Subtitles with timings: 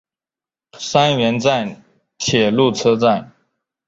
[0.79, 1.83] 三原站
[2.17, 3.33] 铁路车站。